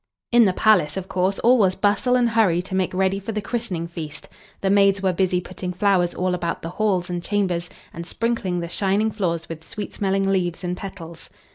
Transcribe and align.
In 0.31 0.45
the 0.45 0.53
palace, 0.53 0.97
of 0.97 1.07
course, 1.07 1.37
all 1.37 1.59
was 1.59 1.75
bustle 1.75 2.15
and 2.15 2.29
hurry 2.31 2.59
to 2.63 2.73
make 2.73 2.91
ready 2.91 3.19
for 3.19 3.33
the 3.33 3.39
christening 3.39 3.87
feast; 3.87 4.29
the 4.61 4.71
maids 4.71 5.03
were 5.03 5.13
busy 5.13 5.39
putting 5.39 5.71
flowers 5.71 6.15
all 6.15 6.33
about 6.33 6.63
the 6.63 6.69
halls 6.69 7.07
and 7.07 7.21
chambers, 7.21 7.69
and 7.93 8.03
sprinkling 8.03 8.61
the 8.61 8.67
shining 8.67 9.11
floors 9.11 9.47
with 9.47 9.63
sweet 9.63 9.93
smelling 9.93 10.27
leaves 10.27 10.63
and 10.63 10.75
petals. 10.75 11.29